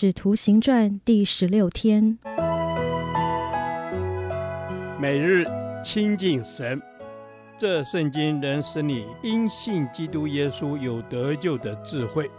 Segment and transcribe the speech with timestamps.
[0.00, 2.16] 使徒行传第十六天，
[4.96, 5.44] 每日
[5.82, 6.80] 亲近神，
[7.58, 12.30] 这圣经能使你因信基督耶稣有得救的智慧。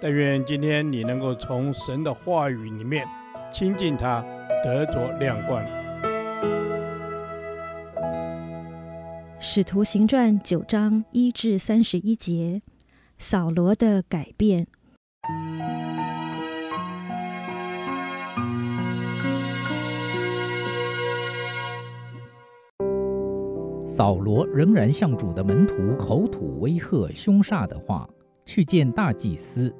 [0.00, 3.04] 但愿今天你能够从神的话语里面
[3.52, 4.24] 亲近他，
[4.62, 5.66] 得着亮光。
[9.40, 12.62] 使徒行传九章一至三十一节，
[13.18, 14.68] 扫罗的改变。
[24.00, 28.08] 扫罗仍然向主的门徒口吐威吓、凶煞的话，
[28.46, 29.70] 去见大祭司，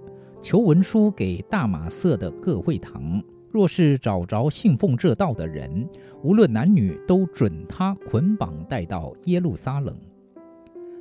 [0.43, 5.89] 求文书给大马色的各会堂，若是找着信奉这道的人，
[6.23, 9.97] 无论男女，都准他捆绑带到耶路撒冷。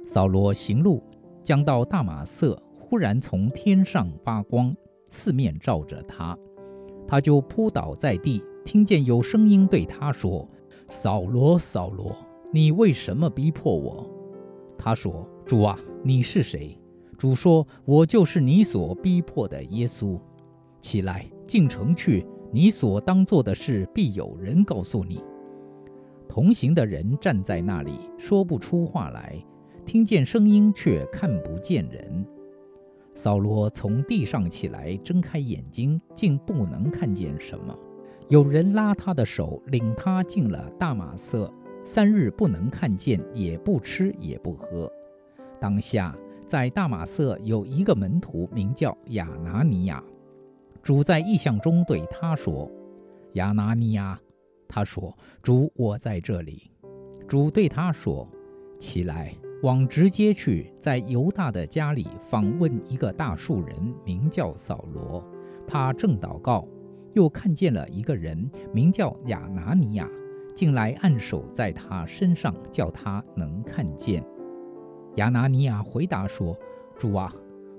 [0.06, 1.04] 扫罗行路，
[1.44, 4.74] 将到大马色，忽然从天上发光，
[5.10, 6.38] 四面照着他，
[7.06, 10.48] 他就扑倒在地，听见有声音对他说
[10.88, 12.16] ：“扫罗，扫罗。”
[12.52, 14.10] 你为什么逼迫我？
[14.76, 16.76] 他说：“主啊，你是谁？”
[17.16, 20.20] 主说：“我就是你所逼迫的耶稣。
[20.82, 25.22] 起来，进城去，你所当做的事必有人告诉你。”
[26.28, 29.36] 同行的人站在那里，说不出话来，
[29.86, 32.26] 听见声音却看不见人。
[33.14, 37.78] 扫罗从地上起来，睁开眼睛，竟不能看见什么。
[38.28, 41.54] 有人拉他的手，领他进了大马色。
[41.84, 44.92] 三日不能看见，也不吃也不喝。
[45.60, 46.16] 当下
[46.48, 50.04] 在大马色有一个门徒，名叫亚拿尼亚。
[50.82, 52.72] 主在异象中对他说
[53.34, 54.20] ：“亚拿尼亚。”
[54.68, 56.72] 他说：“主，我在这里。”
[57.28, 58.28] 主对他说
[58.80, 65.24] ：“起来，往直街去，在犹大的家里访问一个大树人，名叫扫罗。
[65.68, 66.68] 他正祷告，
[67.14, 70.10] 又看见了一个人，名叫亚拿尼亚。”
[70.60, 74.22] 进来按手在他身上，叫他能看见。
[75.16, 76.54] 亚拿尼亚回答说
[77.00, 77.34] ：“主啊，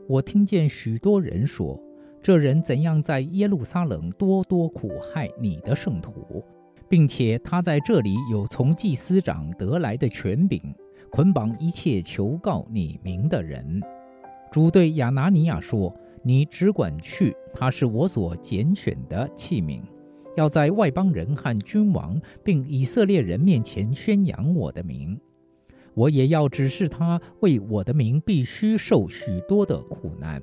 [0.09, 1.79] 我听见许多人说，
[2.23, 6.43] 这人怎样在耶路撒冷多多苦害你的圣徒，
[6.89, 10.59] 并且他在这里有从祭司长得来的权柄，
[11.11, 13.79] 捆绑一切求告你名的人。”
[14.51, 19.83] 主对亚拿尼亚说：“你只管去，他是我所拣选的器皿。”
[20.37, 25.19] 要在外邦人和君王并以色列人面前宣扬我的名，
[25.95, 30.41] 我也要指示他为我的名必须受许多的苦难。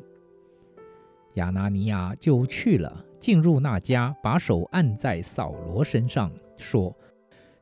[1.36, 6.96] 亚拿尼亚就去了，进入那家，把手按在扫罗身上，说：“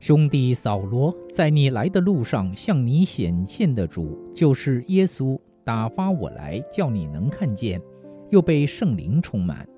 [0.00, 7.80] 兄弟扫罗，在你来的路上向你显现的主，就是耶稣，打发我来，叫你能看见，
[8.30, 9.68] 又被圣灵充满。”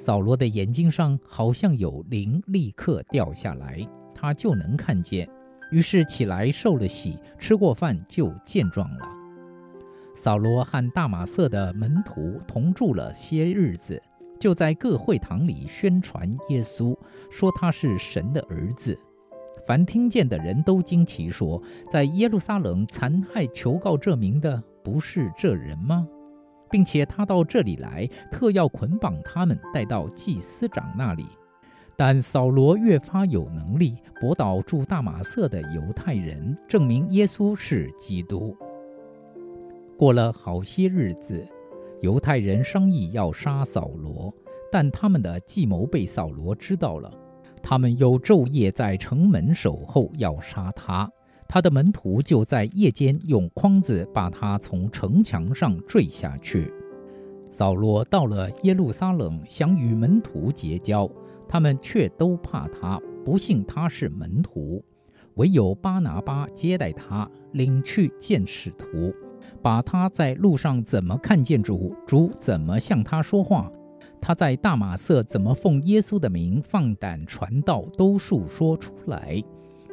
[0.00, 5.28] 扫罗的眼睛上好像有灵，立刻掉下来，他就能看见。
[5.70, 9.06] 于是起来受了洗，吃过饭就健壮了。
[10.16, 14.02] 扫罗和大马色的门徒同住了些日子，
[14.40, 16.96] 就在各会堂里宣传耶稣，
[17.30, 18.98] 说他是神的儿子。
[19.66, 26.08] 凡听见的人都惊奇说：在耶路撒冷残害求告这名的，不是这人吗？
[26.70, 31.26] 并且他到这里来，特要捆绑他们，带到祭司长那里。
[31.96, 38.56] 但扫罗越发有能力，驳倒住大马色的犹太人，证明耶稣是基督。
[39.98, 41.46] 过了好些日子，
[42.00, 44.32] 犹太人商议要杀扫罗，
[44.72, 47.12] 但他们的计谋被扫罗知道了，
[47.62, 51.06] 他们又昼夜在城门守候，要杀他。
[51.52, 56.72] 他的门徒就在夜间用筐子把他从城墙上坠下去。
[57.50, 61.10] 扫罗到了耶路撒冷，想与门徒结交，
[61.48, 64.80] 他们却都怕他，不信他是门徒。
[65.34, 69.12] 唯有巴拿巴接待他，领去见使徒，
[69.60, 73.68] 把他在路上怎么看见主，主怎么向他说话，
[74.20, 79.42] 他在大马色怎么奉耶稣的名放胆传道，都述说出来。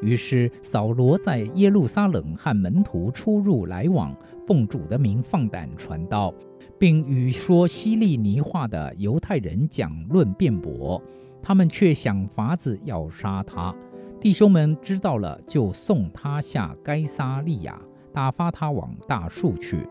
[0.02, 4.16] 于是扫罗在耶路撒冷和门徒出入来往，
[4.46, 6.34] 奉主的名放胆传道，
[6.78, 11.02] 并与说希利尼话的犹太人讲论辩驳。
[11.42, 13.74] 他们却想法子要杀他。
[14.20, 17.80] 弟兄们知道了，就送他下该撒利亚，
[18.12, 19.88] 打发他往大数去。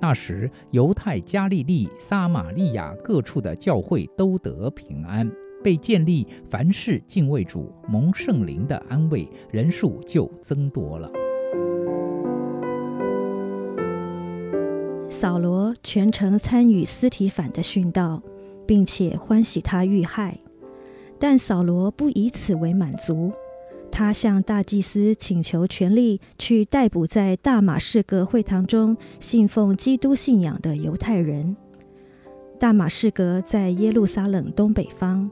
[0.00, 5.30] 那时犹太、加利利、撒玛利亚各处的教会都得平安。
[5.64, 11.10] 被建立，凡事敬畏主，蒙圣灵的安慰，人数就增多了。
[15.08, 18.22] 扫罗全程参与司提反的殉道，
[18.66, 20.38] 并且欢喜他遇害。
[21.18, 23.32] 但扫罗不以此为满足，
[23.90, 31.56] 他向大祭司请求权力去逮捕在大马士革会堂中信奉基督信仰的犹太人。
[32.58, 35.30] 大马士革在耶路撒冷东北方，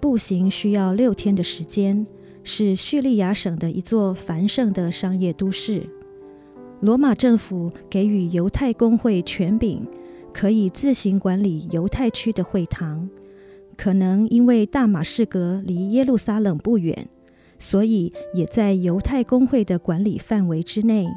[0.00, 2.06] 步行需要六天的时间，
[2.42, 5.82] 是叙利亚省的一座繁盛的商业都市。
[6.80, 9.86] 罗马政府给予犹太公会权柄，
[10.32, 13.08] 可以自行管理犹太区的会堂。
[13.76, 17.08] 可能因为大马士革离耶路撒冷不远，
[17.58, 21.08] 所以也在犹太公会的管理范围之内。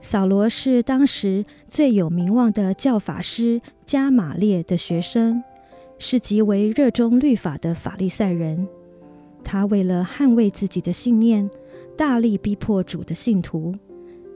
[0.00, 5.42] 扫罗是当时最有名望的教法师加玛列的学生，
[5.98, 8.66] 是极为热衷律法的法利赛人。
[9.44, 11.48] 他为了捍卫自己的信念，
[11.96, 13.74] 大力逼迫主的信徒，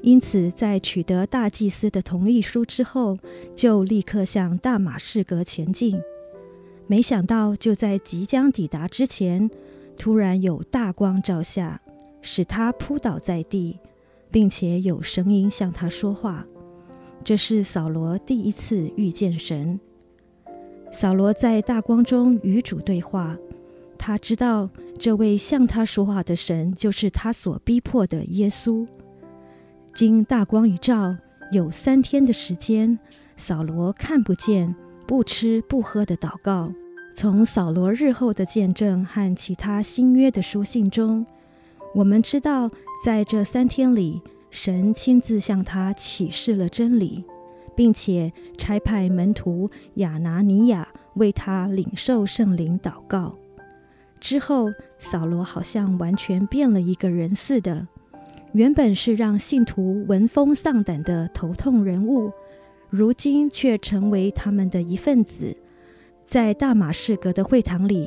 [0.01, 3.19] 因此在取得大祭司的同意书之后，
[3.55, 6.01] 就立刻向大马士革前进。
[6.87, 9.51] 没想到，就在即将抵达之前，
[9.97, 11.81] 突然有大光照下，
[12.21, 13.79] 使他扑倒在地，
[14.31, 16.47] 并且有声音向他说话。
[17.25, 19.79] 这是扫罗第一次遇见神。
[20.93, 23.37] 扫罗在大光中与主对话，
[23.99, 28.87] 他知道这位向他说话的神就是他所逼迫的耶稣。
[29.95, 31.17] 经大光一照，
[31.51, 32.99] 有三天的时间，
[33.37, 34.75] 扫罗看不见。
[35.05, 36.73] 不吃不喝的祷告，
[37.15, 41.27] 从扫罗日后的见证和其他新约的书信中，
[41.95, 42.71] 我们知道，
[43.05, 47.25] 在这三天里，神亲自向他启示了真理，
[47.75, 53.37] 并且差派门徒亚拿尼亚为他领受圣灵祷告。
[54.21, 57.89] 之后，扫罗好像完全变了一个人似的，
[58.53, 62.31] 原本是让信徒闻风丧胆的头痛人物。
[62.89, 65.57] 如今却成为他们的一份子，
[66.27, 68.07] 在大马士革的会堂里，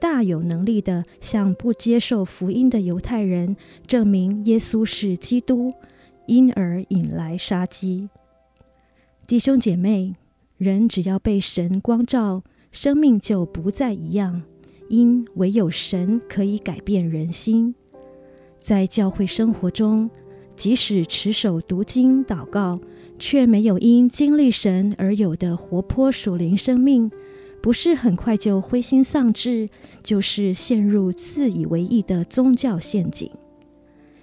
[0.00, 3.56] 大有能力地向不接受福音的犹太人
[3.86, 5.70] 证明耶稣是基督，
[6.26, 8.08] 因而引来杀机。
[9.26, 10.14] 弟兄姐妹，
[10.58, 14.42] 人只要被神光照，生命就不再一样，
[14.88, 17.74] 因唯有神可以改变人心。
[18.60, 20.10] 在教会生活中，
[20.54, 22.78] 即使持守读经、祷告。
[23.18, 27.08] 却没有因经历神而有的活泼属灵生命，
[27.62, 29.68] 不是很快就灰心丧志，
[30.02, 33.30] 就是陷入自以为义的宗教陷阱。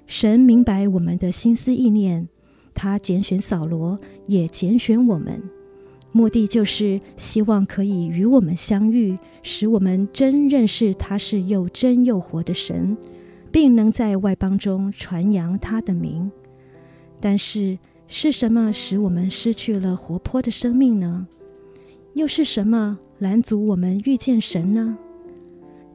[0.06, 2.28] 神明白我们的心思意念，
[2.79, 5.43] 他拣选扫罗，也拣选我们，
[6.13, 12.95] 目的就是希望可以与我们相遇，使我们真认识他是又真又活的神，
[13.51, 16.31] 并能在外邦中传扬他的名。
[17.19, 17.77] 但是，
[18.07, 21.27] 是什么使我们失去了活泼的生命呢？
[22.13, 24.97] 又是什么拦阻我们遇见神呢？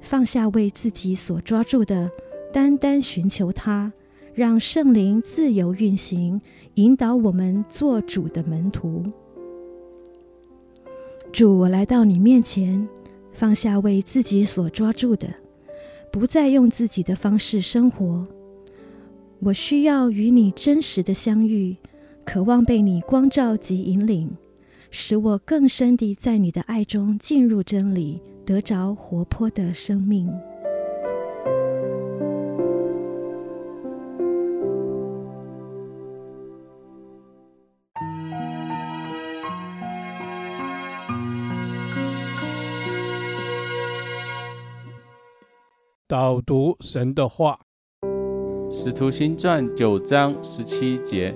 [0.02, 2.10] 放下为自己所抓住的，
[2.52, 3.90] 单单寻求他，
[4.34, 6.40] 让圣灵自由运行，
[6.74, 9.04] 引导我们做主的门徒。
[11.32, 12.88] 主，我来到你面前，
[13.32, 15.28] 放下为自己所抓住的，
[16.10, 18.26] 不再用自己的方式生活。
[19.38, 21.76] 我需要与你真实的相遇。
[22.24, 24.30] 渴望被你光照及引领，
[24.90, 30.32] 使我更深地在你的爱中进入真理，得着活泼的生命。
[46.14, 47.58] 导读神的话，
[48.72, 51.34] 《使徒行传》九章十七节。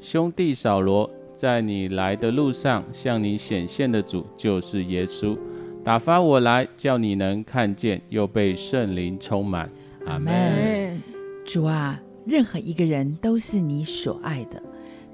[0.00, 5.38] 兄弟扫罗，在你来的路上向你显现的主就是耶稣，
[5.84, 9.70] 打发我来，叫你能看见，又被圣灵充满。
[10.06, 11.00] 阿门。
[11.44, 14.60] 主啊，任何一个人都是你所爱的，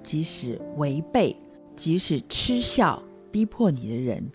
[0.02, 1.37] 即使违背，
[1.76, 4.26] 即使嗤笑、逼迫你的人，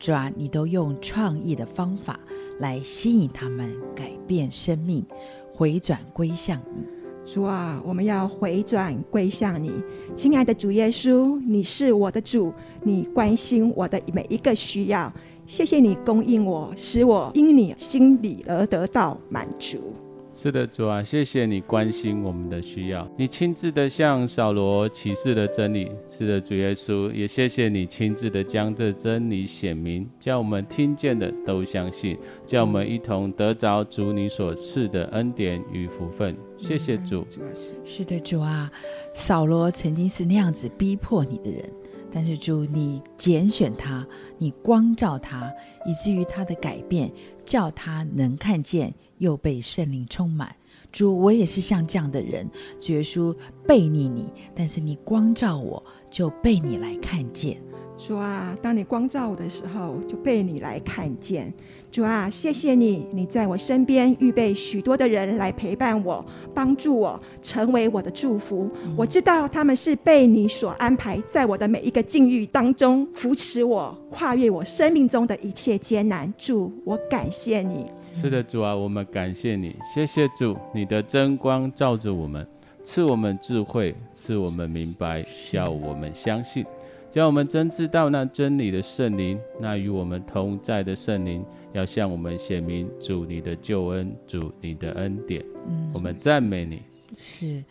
[0.00, 2.18] 主啊，你都用创意的方法
[2.64, 5.04] 来吸引他们，改变生命，
[5.52, 6.82] 回转归向你。
[7.26, 9.70] 主啊，我们要回转归向你，
[10.16, 15.12] 亲爱的主耶稣，你是我的主，你关心我的每一个需要，
[15.44, 19.92] 谢谢你供应我，使我因你心里而得到满足。
[20.36, 25.88] 是的，主啊，谢谢你关心我们的需要，你亲自的向扫罗启示的真理。
[26.08, 36.36] 是的，主耶稣，也谢谢你亲自的将这真理显明，叫我们听见的都相信，叫我们一同得着主你所赐的恩典与福分。
[36.58, 37.24] 谢谢主。
[37.84, 38.68] 是的，主啊，
[39.14, 41.72] 扫罗曾经是那样子逼迫你的人。
[42.14, 44.06] 但是主，你拣选他，
[44.38, 45.52] 你光照他，
[45.84, 47.10] 以至于他的改变，
[47.44, 50.54] 叫他能看见，又被圣灵充满。
[50.92, 52.48] 主，我也是像这样的人，
[52.80, 53.34] 主耶稣
[53.66, 57.60] 背逆你，但是你光照我，就被你来看见。
[57.98, 61.52] 主啊，当你光照我的时候，就被你来看见。
[61.94, 68.68] 主啊，谢谢你，你在我身边预备许多的人来陪伴我、帮助我，成为我的祝福。
[68.84, 76.34] 嗯、我知道他们是被你所安排，在我的每一个境遇当中扶持我，跨越我生命中的一切艰难。
[76.36, 77.86] 主，我感谢你。
[78.20, 82.44] 是的，主啊，我们感谢你，谢谢主，你的真光照着我们，
[82.82, 86.66] 赐我们智慧，赐我们明白，叫我们相信。
[87.08, 91.44] 叫我们真知道那真理的圣灵，那与我们同在的圣灵，
[91.74, 95.44] 要向我们显明主你的救恩，主你的恩典。
[95.66, 96.80] 嗯，我们赞美你。
[97.18, 97.62] 是，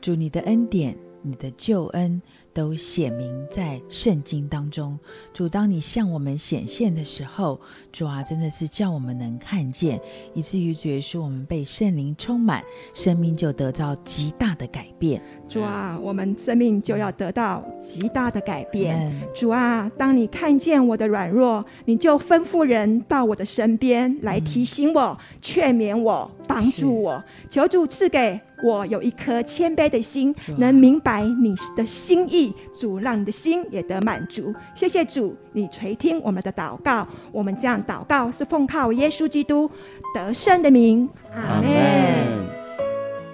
[0.00, 2.20] 主你的恩典，你的救恩。
[2.54, 4.98] 都显明在圣经当中。
[5.32, 7.60] 主，当你向我们显现的时候，
[7.92, 10.00] 主啊，真的是叫我们能看见，
[10.34, 12.62] 以至于主耶稣，我们被圣灵充满，
[12.94, 15.22] 生命就得到极大的改变。
[15.48, 19.12] 主啊，我们生命就要得到极大的改变。
[19.34, 27.22] 主啊，当你看见我的软弱，你就吩咐人到我的身边来提醒我、劝勉我、帮助我。
[27.50, 28.40] 求主赐给。
[28.62, 32.54] 我有一颗谦卑的心，能明白你的心意。
[32.72, 34.54] 主，让你的心也得满足。
[34.74, 37.06] 谢谢主，你垂听我们的祷告。
[37.32, 39.70] 我们这样祷告是奉靠耶稣基督
[40.14, 41.08] 得胜的名。
[41.34, 41.68] 阿门。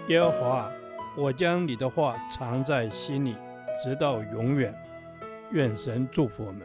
[0.09, 0.71] 耶和华，
[1.17, 3.37] 我将你的话藏在心里，
[3.85, 4.75] 直到永远。
[5.53, 6.63] 愿神祝福我们。